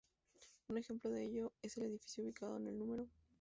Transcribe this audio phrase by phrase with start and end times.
[0.67, 3.05] Un ejemplo de ello es el edificio ubicado en el número.